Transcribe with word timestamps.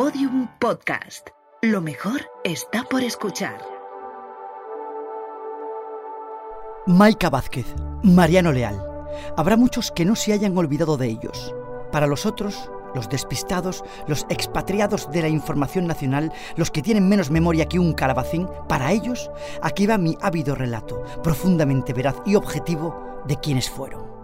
Podium 0.00 0.48
Podcast. 0.58 1.28
Lo 1.60 1.82
mejor 1.82 2.22
está 2.42 2.84
por 2.84 3.02
escuchar. 3.02 3.60
Maika 6.86 7.28
Vázquez, 7.28 7.66
Mariano 8.02 8.50
Leal. 8.50 8.82
Habrá 9.36 9.58
muchos 9.58 9.90
que 9.90 10.06
no 10.06 10.16
se 10.16 10.32
hayan 10.32 10.56
olvidado 10.56 10.96
de 10.96 11.08
ellos. 11.08 11.54
Para 11.92 12.06
los 12.06 12.24
otros, 12.24 12.70
los 12.94 13.10
despistados, 13.10 13.84
los 14.08 14.24
expatriados 14.30 15.10
de 15.10 15.20
la 15.20 15.28
información 15.28 15.86
nacional, 15.86 16.32
los 16.56 16.70
que 16.70 16.80
tienen 16.80 17.06
menos 17.06 17.30
memoria 17.30 17.66
que 17.66 17.78
un 17.78 17.92
calabacín, 17.92 18.48
para 18.70 18.92
ellos, 18.92 19.30
aquí 19.60 19.86
va 19.86 19.98
mi 19.98 20.16
ávido 20.22 20.54
relato, 20.54 21.02
profundamente 21.22 21.92
veraz 21.92 22.16
y 22.24 22.36
objetivo 22.36 23.22
de 23.26 23.36
quienes 23.36 23.68
fueron. 23.68 24.19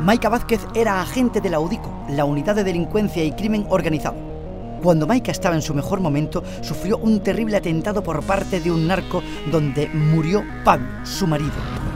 Maika 0.00 0.28
Vázquez 0.28 0.60
era 0.74 1.02
agente 1.02 1.40
de 1.40 1.50
la 1.50 1.58
UDICO, 1.58 1.90
la 2.10 2.24
Unidad 2.24 2.54
de 2.54 2.62
Delincuencia 2.62 3.24
y 3.24 3.32
Crimen 3.32 3.66
Organizado. 3.68 4.16
Cuando 4.80 5.08
Maika 5.08 5.32
estaba 5.32 5.56
en 5.56 5.62
su 5.62 5.74
mejor 5.74 6.00
momento, 6.00 6.44
sufrió 6.60 6.98
un 6.98 7.18
terrible 7.20 7.56
atentado 7.56 8.00
por 8.00 8.22
parte 8.22 8.60
de 8.60 8.70
un 8.70 8.86
narco 8.86 9.22
donde 9.50 9.88
murió 9.88 10.44
Pablo, 10.64 10.86
su 11.04 11.26
marido. 11.26 11.87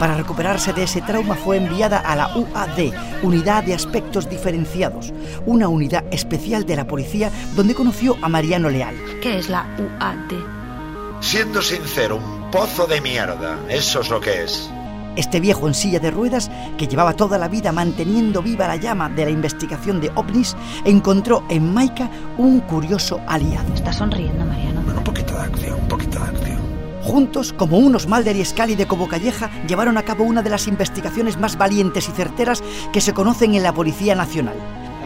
Para 0.00 0.14
recuperarse 0.14 0.72
de 0.72 0.84
ese 0.84 1.02
trauma 1.02 1.34
fue 1.34 1.58
enviada 1.58 1.98
a 1.98 2.16
la 2.16 2.34
UAD, 2.34 3.22
Unidad 3.22 3.64
de 3.64 3.74
Aspectos 3.74 4.30
Diferenciados, 4.30 5.12
una 5.44 5.68
unidad 5.68 6.04
especial 6.10 6.64
de 6.64 6.74
la 6.74 6.86
policía 6.86 7.30
donde 7.54 7.74
conoció 7.74 8.16
a 8.22 8.30
Mariano 8.30 8.70
Leal. 8.70 8.94
¿Qué 9.20 9.38
es 9.38 9.50
la 9.50 9.66
UAD? 9.78 11.20
Siendo 11.20 11.60
sincero, 11.60 12.16
un 12.16 12.50
pozo 12.50 12.86
de 12.86 13.02
mierda. 13.02 13.58
Eso 13.68 14.00
es 14.00 14.08
lo 14.08 14.22
que 14.22 14.44
es. 14.44 14.70
Este 15.16 15.38
viejo 15.38 15.68
en 15.68 15.74
silla 15.74 16.00
de 16.00 16.10
ruedas, 16.10 16.50
que 16.78 16.88
llevaba 16.88 17.12
toda 17.12 17.36
la 17.36 17.48
vida 17.48 17.70
manteniendo 17.70 18.40
viva 18.40 18.66
la 18.66 18.76
llama 18.76 19.10
de 19.10 19.26
la 19.26 19.30
investigación 19.30 20.00
de 20.00 20.10
ovnis, 20.14 20.56
encontró 20.86 21.44
en 21.50 21.74
Maika 21.74 22.08
un 22.38 22.60
curioso 22.60 23.20
aliado. 23.26 23.74
Está 23.74 23.92
sonriendo, 23.92 24.46
Mariano. 24.46 24.80
Bueno, 24.80 25.00
un 25.00 25.04
poquito 25.04 25.34
de 25.34 25.42
acción, 25.42 25.78
un 25.78 25.88
poquito 25.88 26.18
de 26.20 26.24
acción. 26.24 26.69
Juntos, 27.02 27.52
como 27.52 27.78
unos 27.78 28.06
Malder 28.06 28.36
y 28.36 28.44
Scali 28.44 28.76
de 28.76 28.86
Cobo 28.86 29.08
Calleja, 29.08 29.50
llevaron 29.66 29.96
a 29.96 30.02
cabo 30.02 30.24
una 30.24 30.42
de 30.42 30.50
las 30.50 30.66
investigaciones 30.68 31.38
más 31.38 31.56
valientes 31.56 32.08
y 32.08 32.12
certeras 32.12 32.62
que 32.92 33.00
se 33.00 33.14
conocen 33.14 33.54
en 33.54 33.62
la 33.62 33.72
Policía 33.72 34.14
Nacional. 34.14 34.56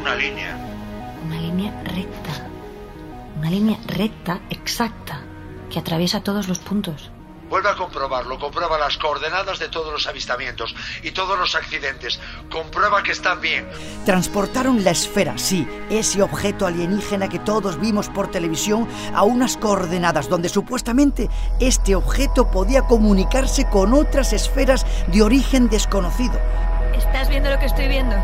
Una 0.00 0.14
línea. 0.14 0.56
Una 1.24 1.40
línea 1.40 1.82
recta. 1.84 2.48
Una 3.38 3.50
línea 3.50 3.78
recta, 3.86 4.40
exacta, 4.50 5.22
que 5.70 5.78
atraviesa 5.78 6.20
todos 6.20 6.48
los 6.48 6.58
puntos. 6.58 7.10
Vuelve 7.54 7.70
a 7.70 7.76
comprobarlo. 7.76 8.36
Comprueba 8.36 8.76
las 8.78 8.98
coordenadas 8.98 9.60
de 9.60 9.68
todos 9.68 9.92
los 9.92 10.08
avistamientos 10.08 10.74
y 11.04 11.12
todos 11.12 11.38
los 11.38 11.54
accidentes. 11.54 12.18
Comprueba 12.50 13.00
que 13.04 13.12
están 13.12 13.40
bien. 13.40 13.68
Transportaron 14.04 14.82
la 14.82 14.90
esfera, 14.90 15.38
sí, 15.38 15.64
ese 15.88 16.20
objeto 16.20 16.66
alienígena 16.66 17.28
que 17.28 17.38
todos 17.38 17.78
vimos 17.78 18.08
por 18.08 18.28
televisión, 18.28 18.88
a 19.14 19.22
unas 19.22 19.56
coordenadas 19.56 20.28
donde 20.28 20.48
supuestamente 20.48 21.30
este 21.60 21.94
objeto 21.94 22.50
podía 22.50 22.82
comunicarse 22.82 23.68
con 23.68 23.94
otras 23.94 24.32
esferas 24.32 24.84
de 25.06 25.22
origen 25.22 25.68
desconocido. 25.68 26.40
¿Estás 26.92 27.28
viendo 27.28 27.50
lo 27.50 27.58
que 27.60 27.66
estoy 27.66 27.86
viendo? 27.86 28.16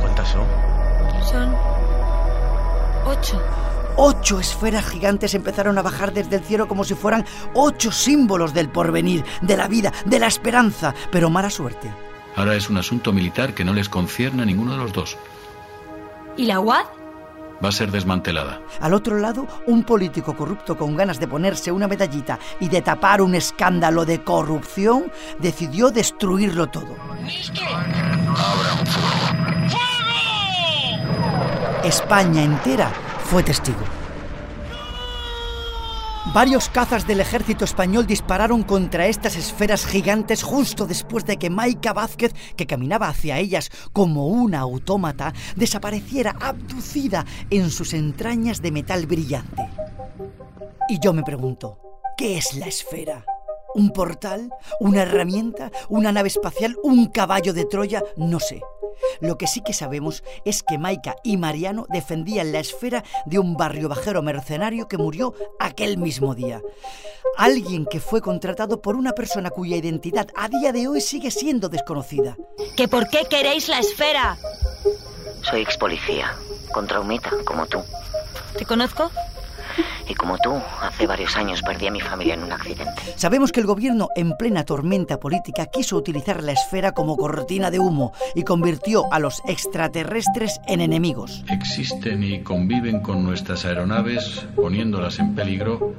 ¿Cuántas 0.00 0.26
son? 0.30 0.46
Son 1.22 1.54
ocho. 3.04 3.42
Ocho 3.98 4.38
esferas 4.38 4.84
gigantes 4.84 5.34
empezaron 5.34 5.78
a 5.78 5.82
bajar 5.82 6.12
desde 6.12 6.36
el 6.36 6.44
cielo 6.44 6.68
como 6.68 6.84
si 6.84 6.94
fueran 6.94 7.24
ocho 7.54 7.90
símbolos 7.90 8.52
del 8.52 8.68
porvenir, 8.68 9.24
de 9.40 9.56
la 9.56 9.68
vida, 9.68 9.90
de 10.04 10.18
la 10.18 10.26
esperanza, 10.26 10.94
pero 11.10 11.30
mala 11.30 11.48
suerte. 11.48 11.90
Ahora 12.36 12.54
es 12.54 12.68
un 12.68 12.76
asunto 12.76 13.10
militar 13.14 13.54
que 13.54 13.64
no 13.64 13.72
les 13.72 13.88
concierne 13.88 14.42
a 14.42 14.46
ninguno 14.46 14.72
de 14.72 14.78
los 14.78 14.92
dos. 14.92 15.16
¿Y 16.36 16.44
la 16.44 16.60
UAD? 16.60 16.84
Va 17.64 17.70
a 17.70 17.72
ser 17.72 17.90
desmantelada. 17.90 18.60
Al 18.80 18.92
otro 18.92 19.18
lado, 19.18 19.46
un 19.66 19.82
político 19.82 20.36
corrupto 20.36 20.76
con 20.76 20.94
ganas 20.94 21.18
de 21.18 21.26
ponerse 21.26 21.72
una 21.72 21.88
medallita 21.88 22.38
y 22.60 22.68
de 22.68 22.82
tapar 22.82 23.22
un 23.22 23.34
escándalo 23.34 24.04
de 24.04 24.22
corrupción, 24.22 25.10
decidió 25.38 25.90
destruirlo 25.90 26.66
todo. 26.66 26.94
España 31.82 32.42
entera 32.42 32.92
fue 33.26 33.42
testigo. 33.42 33.80
Varios 36.32 36.68
cazas 36.68 37.06
del 37.06 37.20
ejército 37.20 37.64
español 37.64 38.06
dispararon 38.06 38.62
contra 38.62 39.06
estas 39.06 39.36
esferas 39.36 39.86
gigantes 39.86 40.42
justo 40.42 40.86
después 40.86 41.24
de 41.24 41.36
que 41.36 41.50
Maika 41.50 41.92
Vázquez, 41.92 42.34
que 42.56 42.66
caminaba 42.66 43.08
hacia 43.08 43.38
ellas 43.38 43.70
como 43.92 44.26
una 44.26 44.60
autómata, 44.60 45.32
desapareciera 45.56 46.36
abducida 46.40 47.24
en 47.50 47.70
sus 47.70 47.94
entrañas 47.94 48.60
de 48.60 48.72
metal 48.72 49.06
brillante. 49.06 49.68
Y 50.88 50.98
yo 51.00 51.12
me 51.12 51.22
pregunto, 51.22 51.78
¿qué 52.16 52.38
es 52.38 52.54
la 52.54 52.66
esfera? 52.66 53.24
¿Un 53.76 53.90
portal? 53.90 54.48
¿Una 54.80 55.02
herramienta? 55.02 55.70
¿Una 55.90 56.10
nave 56.10 56.28
espacial? 56.28 56.78
¿Un 56.82 57.08
caballo 57.08 57.52
de 57.52 57.66
Troya? 57.66 58.02
No 58.16 58.40
sé. 58.40 58.62
Lo 59.20 59.36
que 59.36 59.46
sí 59.46 59.60
que 59.60 59.74
sabemos 59.74 60.24
es 60.46 60.62
que 60.62 60.78
Maika 60.78 61.16
y 61.22 61.36
Mariano 61.36 61.84
defendían 61.90 62.52
la 62.52 62.60
esfera 62.60 63.04
de 63.26 63.38
un 63.38 63.54
barrio 63.54 63.90
bajero 63.90 64.22
mercenario 64.22 64.88
que 64.88 64.96
murió 64.96 65.34
aquel 65.60 65.98
mismo 65.98 66.34
día. 66.34 66.62
Alguien 67.36 67.84
que 67.84 68.00
fue 68.00 68.22
contratado 68.22 68.80
por 68.80 68.96
una 68.96 69.12
persona 69.12 69.50
cuya 69.50 69.76
identidad 69.76 70.28
a 70.34 70.48
día 70.48 70.72
de 70.72 70.88
hoy 70.88 71.02
sigue 71.02 71.30
siendo 71.30 71.68
desconocida. 71.68 72.34
¿Que 72.78 72.88
por 72.88 73.10
qué 73.10 73.26
queréis 73.28 73.68
la 73.68 73.80
esfera? 73.80 74.38
Soy 75.42 75.60
ex 75.60 75.76
policía, 75.76 76.34
con 76.72 76.86
traumita, 76.86 77.30
como 77.44 77.66
tú. 77.66 77.82
¿Te 78.56 78.64
conozco? 78.64 79.10
Y 80.08 80.14
como 80.14 80.38
tú, 80.38 80.52
hace 80.80 81.06
varios 81.06 81.36
años 81.36 81.62
perdí 81.62 81.86
a 81.86 81.90
mi 81.90 82.00
familia 82.00 82.34
en 82.34 82.42
un 82.42 82.52
accidente. 82.52 83.02
Sabemos 83.16 83.52
que 83.52 83.60
el 83.60 83.66
gobierno, 83.66 84.08
en 84.14 84.36
plena 84.36 84.64
tormenta 84.64 85.18
política, 85.18 85.66
quiso 85.66 85.96
utilizar 85.96 86.42
la 86.42 86.52
esfera 86.52 86.92
como 86.92 87.16
cortina 87.16 87.70
de 87.70 87.78
humo 87.78 88.12
y 88.34 88.42
convirtió 88.42 89.12
a 89.12 89.18
los 89.18 89.42
extraterrestres 89.46 90.60
en 90.66 90.80
enemigos. 90.80 91.44
Existen 91.48 92.22
y 92.22 92.42
conviven 92.42 93.00
con 93.00 93.24
nuestras 93.24 93.64
aeronaves, 93.64 94.46
poniéndolas 94.54 95.18
en 95.18 95.34
peligro, 95.34 95.94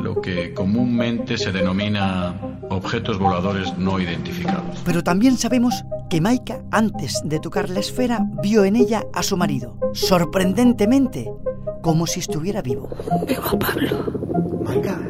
lo 0.00 0.20
que 0.20 0.54
comúnmente 0.54 1.38
se 1.38 1.52
denomina 1.52 2.34
objetos 2.70 3.18
voladores 3.18 3.76
no 3.78 3.98
identificados. 3.98 4.78
Pero 4.84 5.02
también 5.02 5.36
sabemos 5.36 5.84
que 6.10 6.20
Maika, 6.20 6.62
antes 6.70 7.20
de 7.24 7.40
tocar 7.40 7.70
la 7.70 7.80
esfera, 7.80 8.20
vio 8.42 8.64
en 8.64 8.76
ella 8.76 9.04
a 9.12 9.22
su 9.22 9.36
marido. 9.36 9.76
Sorprendentemente, 9.92 11.30
como 11.88 12.06
si 12.06 12.20
estuviera 12.20 12.60
vivo. 12.60 12.86
Veo 13.26 13.42
a 13.42 13.58
Pablo. 13.58 14.04
Maika, 14.62 15.00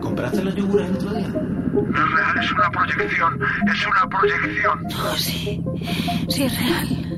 ¿compraste 0.00 0.44
los 0.44 0.54
yogures 0.54 0.88
el 0.88 0.94
otro 0.94 1.14
día? 1.14 1.26
No 1.26 1.80
es 1.80 2.12
real, 2.12 2.38
es 2.44 2.52
una 2.52 2.70
proyección. 2.70 3.40
Es 3.66 3.86
una 3.88 4.08
proyección. 4.08 4.86
Oh, 5.04 5.16
sí. 5.16 5.64
Sí, 6.28 6.44
es 6.44 6.56
real. 6.60 7.11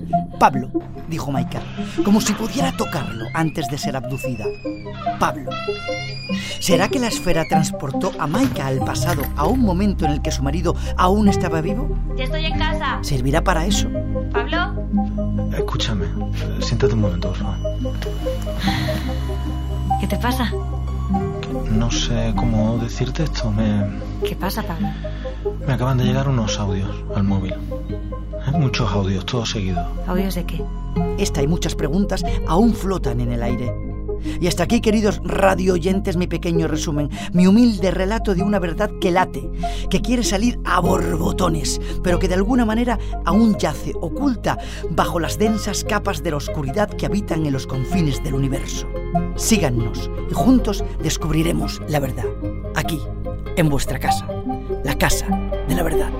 Pablo, 0.44 0.68
dijo 1.08 1.32
Maika, 1.32 1.62
como 2.04 2.20
si 2.20 2.34
pudiera 2.34 2.70
tocarlo 2.76 3.24
antes 3.32 3.66
de 3.68 3.78
ser 3.78 3.96
abducida. 3.96 4.44
Pablo. 5.18 5.50
¿Será 6.60 6.90
que 6.90 6.98
la 6.98 7.06
esfera 7.06 7.46
transportó 7.48 8.12
a 8.18 8.26
Maika 8.26 8.66
al 8.66 8.80
pasado, 8.80 9.22
a 9.36 9.46
un 9.46 9.60
momento 9.60 10.04
en 10.04 10.10
el 10.10 10.20
que 10.20 10.30
su 10.30 10.42
marido 10.42 10.76
aún 10.98 11.28
estaba 11.28 11.62
vivo? 11.62 11.88
Ya 12.14 12.24
estoy 12.24 12.44
en 12.44 12.58
casa. 12.58 12.98
¿Servirá 13.00 13.42
para 13.42 13.64
eso? 13.64 13.88
¿Pablo? 14.34 14.86
Escúchame, 15.56 16.08
siéntate 16.60 16.92
un 16.92 17.00
momento, 17.00 17.28
por 17.28 17.38
favor. 17.38 17.56
¿Qué 19.98 20.06
te 20.06 20.18
pasa? 20.18 20.52
No 21.70 21.90
sé 21.90 22.34
cómo 22.36 22.76
decirte 22.76 23.22
esto. 23.22 23.50
Me, 23.50 23.82
¿Qué 24.28 24.36
pasa, 24.36 24.62
Pablo? 24.62 24.88
Me 25.66 25.72
acaban 25.72 25.98
de 25.98 26.04
llegar 26.04 26.28
unos 26.28 26.58
audios 26.58 26.90
al 27.14 27.24
móvil. 27.24 27.54
Hay 28.46 28.60
muchos 28.60 28.90
audios, 28.90 29.24
todos 29.26 29.50
seguidos. 29.50 29.86
¿Audios 30.06 30.34
de 30.34 30.44
qué? 30.44 30.62
Esta 31.18 31.42
y 31.42 31.46
muchas 31.46 31.74
preguntas 31.74 32.24
aún 32.46 32.74
flotan 32.74 33.20
en 33.20 33.32
el 33.32 33.42
aire. 33.42 33.72
Y 34.40 34.46
hasta 34.46 34.62
aquí, 34.62 34.80
queridos 34.80 35.20
radio 35.22 35.74
oyentes, 35.74 36.16
mi 36.16 36.26
pequeño 36.26 36.66
resumen, 36.66 37.10
mi 37.32 37.46
humilde 37.46 37.90
relato 37.90 38.34
de 38.34 38.42
una 38.42 38.58
verdad 38.58 38.90
que 39.00 39.10
late, 39.10 39.50
que 39.90 40.00
quiere 40.00 40.22
salir 40.22 40.58
a 40.64 40.80
borbotones, 40.80 41.80
pero 42.02 42.18
que 42.18 42.28
de 42.28 42.34
alguna 42.34 42.64
manera 42.64 42.98
aún 43.24 43.56
yace 43.58 43.92
oculta 44.00 44.58
bajo 44.90 45.20
las 45.20 45.38
densas 45.38 45.84
capas 45.84 46.22
de 46.22 46.30
la 46.30 46.38
oscuridad 46.38 46.88
que 46.88 47.06
habitan 47.06 47.44
en 47.44 47.52
los 47.52 47.66
confines 47.66 48.22
del 48.22 48.34
universo. 48.34 48.86
Síganos 49.36 50.10
y 50.30 50.34
juntos 50.34 50.84
descubriremos 51.02 51.82
la 51.88 52.00
verdad, 52.00 52.26
aquí, 52.74 53.00
en 53.56 53.68
vuestra 53.68 53.98
casa, 53.98 54.26
la 54.84 54.96
casa 54.96 55.26
de 55.68 55.74
la 55.74 55.82
verdad. 55.82 56.10